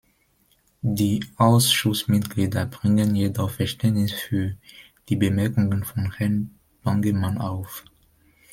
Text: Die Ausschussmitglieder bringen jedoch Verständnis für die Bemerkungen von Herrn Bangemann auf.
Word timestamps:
Die 0.81 1.23
Ausschussmitglieder 1.37 2.65
bringen 2.65 3.13
jedoch 3.15 3.51
Verständnis 3.51 4.11
für 4.11 4.57
die 5.09 5.15
Bemerkungen 5.15 5.83
von 5.83 6.11
Herrn 6.13 6.57
Bangemann 6.81 7.37
auf. 7.37 7.83